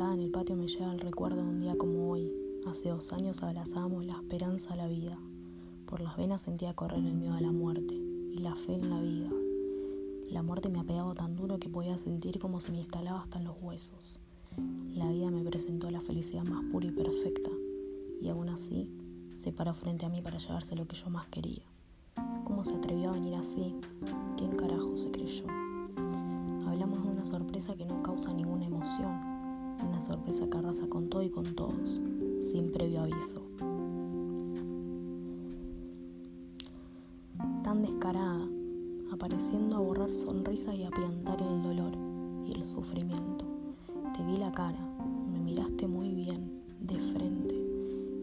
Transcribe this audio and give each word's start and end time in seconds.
sitio 0.00 0.56
me 0.56 0.66
lleva 0.66 0.92
el 0.92 1.00
recuerdo 1.00 1.36
de 1.36 1.48
un 1.48 1.60
día 1.60 1.76
como 1.76 2.10
hoy. 2.10 2.32
Hace 2.66 2.88
dos 2.88 3.12
años 3.12 3.42
abrazábamos 3.42 4.06
la 4.06 4.14
esperanza 4.14 4.72
a 4.72 4.76
la 4.76 4.88
vida. 4.88 5.18
Por 5.84 6.00
las 6.00 6.16
venas 6.16 6.40
sentía 6.40 6.72
correr 6.72 7.04
el 7.04 7.14
miedo 7.14 7.34
a 7.34 7.40
la 7.42 7.52
muerte 7.52 7.94
y 7.94 8.38
la 8.38 8.56
fe 8.56 8.74
en 8.74 8.88
la 8.88 8.98
vida. 9.00 9.28
La 10.30 10.42
muerte 10.42 10.70
me 10.70 10.80
ha 10.80 11.14
tan 11.14 11.36
duro 11.36 11.58
que 11.58 11.68
podía 11.68 11.98
sentir 11.98 12.38
como 12.38 12.60
se 12.60 12.72
me 12.72 12.78
instalaba 12.78 13.20
hasta 13.20 13.38
en 13.38 13.44
los 13.44 13.56
huesos. 13.60 14.18
La 14.94 15.10
vida 15.10 15.30
me 15.30 15.44
presentó 15.44 15.90
la 15.90 16.00
felicidad 16.00 16.44
más 16.44 16.64
pura 16.72 16.86
y 16.86 16.92
perfecta, 16.92 17.50
y 18.22 18.28
aún 18.28 18.48
así 18.48 18.88
se 19.36 19.52
paró 19.52 19.74
frente 19.74 20.06
a 20.06 20.08
mí 20.08 20.22
para 20.22 20.38
llevarse 20.38 20.74
lo 20.74 20.86
que 20.86 20.96
yo 20.96 21.10
más 21.10 21.26
quería. 21.26 21.64
¿Cómo 22.44 22.64
se 22.64 22.74
atrevió 22.74 23.10
a 23.10 23.12
venir 23.12 23.34
así? 23.34 23.76
¿Quién 24.38 24.56
carajo 24.56 24.96
se 24.96 25.10
creyó? 25.10 25.44
Hablamos 26.66 27.02
de 27.02 27.10
una 27.10 27.24
sorpresa 27.24 27.76
que 27.76 27.84
no 27.84 28.02
causa 28.02 28.32
ninguna 28.32 28.64
emoción, 28.64 29.29
una 29.82 30.02
sorpresa 30.02 30.48
que 30.48 30.58
arrasa 30.58 30.86
con 30.88 31.08
todo 31.08 31.22
y 31.22 31.30
con 31.30 31.44
todos, 31.44 32.00
sin 32.42 32.70
previo 32.72 33.00
aviso. 33.00 33.42
Tan 37.62 37.82
descarada, 37.82 38.46
apareciendo 39.12 39.76
a 39.76 39.80
borrar 39.80 40.12
sonrisas 40.12 40.74
y 40.74 40.84
a 40.84 40.90
piantar 40.90 41.40
el 41.40 41.62
dolor 41.62 41.92
y 42.46 42.52
el 42.52 42.64
sufrimiento. 42.64 43.44
Te 44.16 44.24
vi 44.24 44.38
la 44.38 44.52
cara, 44.52 44.80
me 45.32 45.38
miraste 45.38 45.86
muy 45.86 46.14
bien, 46.14 46.62
de 46.80 46.98
frente, 46.98 47.54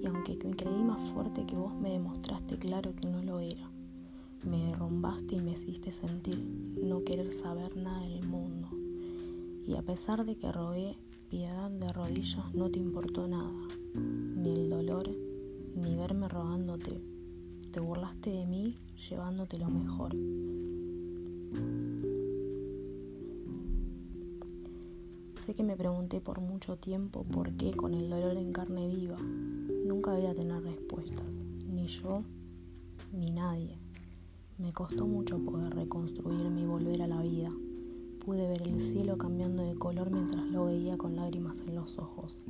y 0.02 0.06
aunque 0.06 0.38
me 0.44 0.56
creí 0.56 0.84
más 0.84 1.02
fuerte 1.12 1.46
que 1.46 1.56
vos, 1.56 1.74
me 1.76 1.92
demostraste 1.92 2.58
claro 2.58 2.94
que 2.96 3.08
no 3.08 3.22
lo 3.24 3.40
era. 3.40 3.70
Me 4.46 4.66
derrumbaste 4.68 5.36
y 5.36 5.42
me 5.42 5.52
hiciste 5.52 5.92
sentir 5.92 6.40
no 6.82 7.04
querer 7.04 7.32
saber 7.32 7.76
nada 7.76 8.02
del 8.08 8.28
mundo. 8.28 8.70
Y 9.68 9.76
a 9.76 9.84
pesar 9.84 10.26
de 10.26 10.38
que 10.38 10.52
rogué 10.52 10.98
piedad 11.30 11.70
de 11.70 11.90
rodillas, 11.90 12.54
no 12.54 12.72
te 12.72 12.80
importó 12.80 13.28
nada, 13.28 13.54
ni 13.94 14.54
el 14.54 14.70
dolor, 14.70 15.10
ni 15.76 15.96
verme 15.96 16.28
rogándote. 16.28 17.02
Te 17.72 17.80
burlaste 17.80 18.32
de 18.32 18.46
mí 18.46 18.78
llevándote 19.10 19.60
lo 19.60 19.68
mejor. 19.68 20.16
Sé 25.46 25.54
que 25.54 25.64
me 25.64 25.76
pregunté 25.76 26.22
por 26.22 26.42
mucho 26.42 26.78
tiempo 26.78 27.24
por 27.24 27.52
qué 27.54 27.72
con 27.74 27.94
el 27.94 28.10
dolor 28.10 28.38
en 28.38 28.52
carne 28.52 28.88
viva 28.88 29.18
nunca 29.88 30.12
voy 30.12 30.26
a 30.26 30.36
tener 30.36 30.62
respuestas, 30.62 31.46
ni 31.66 31.88
yo 31.88 32.24
ni 33.14 33.32
nadie. 33.32 33.78
Me 34.58 34.74
costó 34.74 35.08
mucho 35.08 35.40
poder 35.40 35.74
reconstruirme 35.74 36.62
y 36.62 36.66
volver 36.66 37.02
a 37.02 37.08
la 37.08 37.22
vida. 37.22 37.50
Pude 38.28 38.46
ver 38.46 38.62
el 38.64 38.82
cielo 38.82 39.18
cambiando 39.18 39.64
de 39.64 39.78
color 39.78 40.12
mientras 40.12 40.44
lo 40.48 40.66
veía 40.66 40.98
con 40.98 41.16
lágrimas 41.16 41.64
en 41.66 41.76
los 41.76 41.98
ojos. 41.98 42.42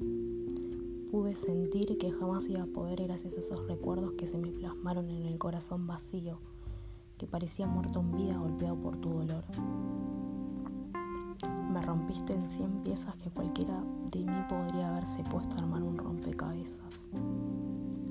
Pude 1.11 1.35
sentir 1.35 1.99
que 1.99 2.11
jamás 2.11 2.49
iba 2.49 2.63
a 2.63 2.65
poder 2.65 3.03
gracias 3.03 3.37
a 3.37 3.41
esos 3.41 3.67
recuerdos 3.67 4.13
que 4.13 4.25
se 4.25 4.39
me 4.39 4.47
plasmaron 4.47 5.07
en 5.11 5.27
el 5.27 5.37
corazón 5.37 5.85
vacío, 5.85 6.39
que 7.19 7.27
parecía 7.27 7.67
muerto 7.67 7.99
en 7.99 8.11
vida 8.11 8.39
golpeado 8.39 8.75
por 8.75 8.97
tu 8.97 9.09
dolor. 9.09 9.43
Me 11.71 11.79
rompiste 11.79 12.33
en 12.33 12.49
cien 12.49 12.81
piezas 12.81 13.15
que 13.17 13.29
cualquiera 13.29 13.79
de 14.11 14.25
mí 14.25 14.45
podría 14.49 14.89
haberse 14.89 15.21
puesto 15.25 15.57
a 15.57 15.59
armar 15.59 15.83
un 15.83 15.99
rompecabezas. 15.99 17.07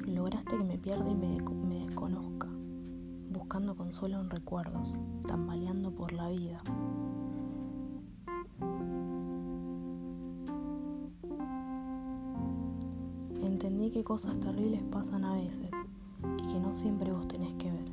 Lograste 0.06 0.56
que 0.56 0.62
me 0.62 0.78
pierda 0.78 1.10
y 1.10 1.16
me, 1.16 1.80
desconozca, 1.80 2.46
buscando 3.28 3.74
consuelo 3.74 4.20
en 4.20 4.30
recuerdos, 4.30 5.00
tambaleando 5.26 5.90
por 5.90 6.12
la 6.12 6.28
vida. 6.28 6.62
Entendí 13.86 14.00
que 14.00 14.04
cosas 14.04 14.40
terribles 14.40 14.82
pasan 14.90 15.24
a 15.24 15.34
veces 15.34 15.70
y 16.38 16.52
que 16.52 16.58
no 16.58 16.74
siempre 16.74 17.12
vos 17.12 17.28
tenés 17.28 17.54
que 17.54 17.70
ver. 17.70 17.84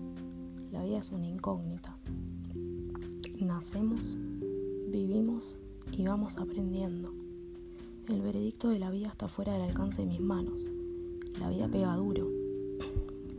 La 0.71 0.83
vida 0.83 0.97
es 0.97 1.11
una 1.11 1.27
incógnita. 1.27 1.95
Nacemos 3.39 4.17
Vivimos 4.87 5.59
y 5.91 6.03
vamos 6.05 6.39
aprendiendo. 6.39 7.13
El 8.07 8.23
veredicto 8.23 8.69
de 8.69 8.79
la 8.79 8.89
vida 8.89 9.09
está 9.09 9.27
fuera 9.27 9.53
del 9.53 9.61
alcance 9.61 10.01
de 10.01 10.07
mis 10.07 10.19
manos. 10.19 10.65
La 11.39 11.49
vida 11.49 11.67
pega 11.67 11.95
duro, 11.95 12.27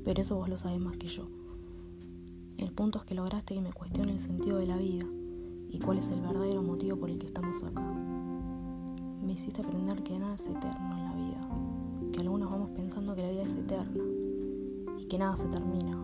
pero 0.05 0.23
eso 0.23 0.37
vos 0.37 0.49
lo 0.49 0.57
sabés 0.57 0.79
más 0.79 0.97
que 0.97 1.09
yo. 1.09 1.27
El 2.59 2.71
punto 2.71 3.01
es 3.01 3.05
que 3.05 3.17
lograste 3.17 3.55
que 3.55 3.63
me 3.63 3.73
cuestione 3.73 4.13
el 4.13 4.21
sentido 4.21 4.59
de 4.59 4.67
la 4.67 4.77
vida 4.77 5.07
y 5.71 5.81
cuál 5.81 5.99
es 5.99 6.09
el 6.11 6.21
verdadero 6.21 6.63
motivo 6.63 6.99
por 6.99 7.11
el 7.11 7.19
que 7.19 7.27
estamos 7.27 7.65
acá. 7.65 7.83
Me 9.25 9.33
hiciste 9.33 9.61
aprender 9.61 10.05
que 10.05 10.17
nada 10.21 10.37
es 10.37 10.47
eterno 10.47 10.97
en 10.97 11.05
la 11.05 11.15
vida, 11.15 11.49
que 12.15 12.21
algunos 12.21 12.49
vamos 12.49 12.71
pensando 12.71 13.17
que 13.17 13.23
la 13.23 13.31
vida 13.31 13.43
es 13.43 13.55
eterna 13.55 14.05
y 14.99 15.07
que 15.07 15.19
nada 15.19 15.37
se 15.37 15.49
termina, 15.49 15.99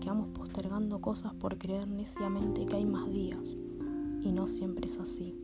que 0.00 0.08
vamos 0.08 0.30
postergando 0.34 1.00
cosas 1.00 1.32
por 1.34 1.58
creer 1.58 1.86
neciamente 1.86 2.66
que 2.66 2.74
hay 2.74 2.84
más 2.84 3.08
días 3.08 3.56
y 4.20 4.32
no 4.32 4.48
siempre 4.48 4.86
es 4.88 4.98
así. 4.98 5.36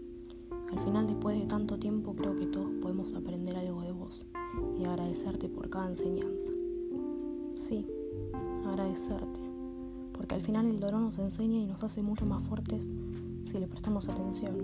Al 0.72 0.80
final, 0.80 1.06
después 1.06 1.38
de 1.38 1.46
tanto 1.46 1.78
tiempo, 1.78 2.16
creo 2.16 2.34
que 2.34 2.46
todos 2.46 2.70
podemos 2.82 3.14
aprender 3.14 3.56
algo 3.56 3.82
de 3.82 3.92
vos 3.92 4.26
y 4.76 4.84
agradecerte 4.84 5.48
por 5.48 5.70
cada 5.70 5.88
enseñanza. 5.88 6.52
Sí, 7.54 7.86
agradecerte, 8.66 9.40
porque 10.12 10.34
al 10.34 10.40
final 10.40 10.66
el 10.66 10.80
dolor 10.80 11.02
nos 11.02 11.20
enseña 11.20 11.60
y 11.60 11.66
nos 11.66 11.84
hace 11.84 12.02
mucho 12.02 12.26
más 12.26 12.42
fuertes 12.42 12.90
si 13.44 13.60
le 13.60 13.68
prestamos 13.68 14.08
atención. 14.08 14.56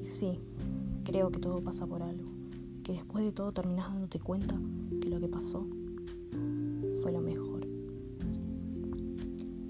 Y 0.00 0.06
sí, 0.06 0.38
creo 1.02 1.30
que 1.30 1.40
todo 1.40 1.60
pasa 1.60 1.88
por 1.88 2.04
algo, 2.04 2.28
que 2.84 2.92
después 2.92 3.24
de 3.24 3.32
todo 3.32 3.50
terminás 3.50 3.88
dándote 3.88 4.20
cuenta 4.20 4.56
que 5.00 5.10
lo 5.10 5.18
que 5.18 5.28
pasó 5.28 5.66
fue 7.02 7.10
lo 7.10 7.20
mejor. 7.20 7.66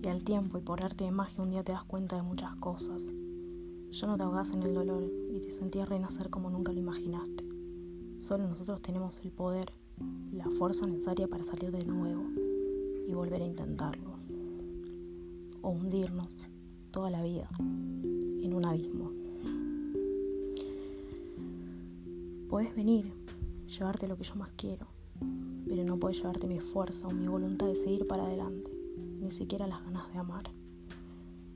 Y 0.03 0.09
al 0.09 0.23
tiempo 0.23 0.59
y 0.59 0.61
por 0.61 0.85
arte 0.85 1.05
de 1.05 1.11
magia 1.11 1.43
un 1.43 1.51
día 1.51 1.65
te 1.65 1.73
das 1.73 1.85
cuenta 1.85 2.17
de 2.17 2.23
muchas 2.23 2.55
cosas 2.57 3.11
ya 3.95 4.09
no 4.09 4.17
te 4.17 4.25
ahogas 4.25 4.51
en 4.51 4.65
el 4.65 4.75
dolor 4.75 5.05
y 5.33 5.39
te 5.39 5.53
sentías 5.53 5.89
renacer 5.89 6.29
como 6.29 6.51
nunca 6.51 6.73
lo 6.73 6.81
imaginaste. 6.81 7.45
Solo 8.19 8.49
nosotros 8.49 8.83
tenemos 8.83 9.21
el 9.21 9.31
poder, 9.31 9.73
la 10.33 10.51
fuerza 10.51 10.85
necesaria 10.85 11.29
para 11.29 11.45
salir 11.45 11.71
de 11.71 11.85
nuevo 11.85 12.25
y 13.07 13.15
volver 13.15 13.43
a 13.43 13.47
intentarlo. 13.47 14.15
O 15.63 15.71
hundirnos 15.71 16.29
toda 16.91 17.09
la 17.09 17.23
vida 17.23 17.49
en 17.61 18.53
un 18.53 18.67
abismo. 18.67 19.13
Puedes 22.55 22.77
venir, 22.77 23.13
llevarte 23.67 24.07
lo 24.07 24.17
que 24.17 24.23
yo 24.23 24.37
más 24.37 24.51
quiero, 24.57 24.87
pero 25.67 25.83
no 25.83 25.99
puedes 25.99 26.19
llevarte 26.19 26.47
mi 26.47 26.61
fuerza 26.61 27.09
o 27.09 27.11
mi 27.11 27.27
voluntad 27.27 27.67
de 27.67 27.75
seguir 27.75 28.07
para 28.07 28.27
adelante, 28.27 28.71
ni 29.19 29.33
siquiera 29.33 29.67
las 29.67 29.83
ganas 29.83 30.13
de 30.13 30.21
amar 30.21 30.45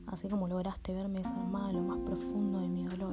así 0.08 0.26
como 0.26 0.48
lograste 0.48 0.92
verme 0.92 1.18
desarmada 1.18 1.70
en 1.70 1.76
lo 1.76 1.82
más 1.84 1.98
profundo 1.98 2.58
de 2.58 2.68
mi 2.68 2.82
dolor. 2.82 3.12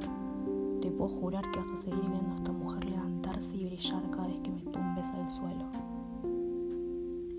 Te 0.81 0.89
puedo 0.89 1.09
jurar 1.09 1.51
que 1.51 1.59
vas 1.59 1.69
a 1.69 1.77
seguir 1.77 2.09
viendo 2.09 2.33
a 2.33 2.37
esta 2.37 2.51
mujer 2.51 2.85
levantarse 2.85 3.55
y 3.55 3.65
brillar 3.65 4.09
cada 4.09 4.29
vez 4.29 4.39
que 4.39 4.49
me 4.49 4.63
tumbes 4.63 5.07
al 5.09 5.29
suelo. 5.29 5.65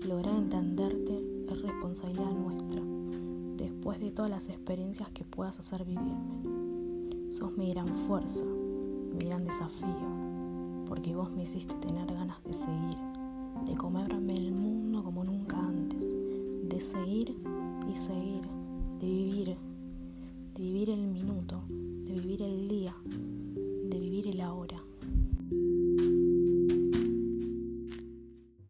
Lograr 0.07 0.33
entenderte 0.33 1.21
es 1.49 1.61
responsabilidad 1.61 2.31
nuestra, 2.31 2.81
después 3.57 3.99
de 3.99 4.11
todas 4.11 4.31
las 4.31 4.47
experiencias 4.47 5.09
que 5.09 5.25
puedas 5.25 5.59
hacer 5.59 5.83
vivirme. 5.83 7.33
Sos 7.33 7.51
mi 7.57 7.69
gran 7.73 7.87
fuerza, 7.89 8.45
mi 8.45 9.25
gran 9.25 9.43
desafío, 9.43 10.26
porque 10.87 11.15
vos 11.15 11.31
me 11.31 11.43
hiciste 11.43 11.73
tener 11.75 12.07
ganas 12.07 12.43
de 12.43 12.53
seguir, 12.53 12.97
de 13.65 13.75
comerme 13.75 14.35
el 14.37 14.51
mundo 14.51 15.03
como 15.03 15.23
nunca 15.23 15.57
antes, 15.57 16.05
de 16.63 16.81
seguir 16.81 17.35
y 17.91 17.95
seguir 17.95 18.57
de 18.99 19.05
vivir, 19.05 19.57
de 20.55 20.63
vivir 20.63 20.89
el 20.89 21.07
minuto, 21.07 21.61
de 21.69 22.13
vivir 22.13 22.41
el 22.41 22.67
día, 22.67 22.95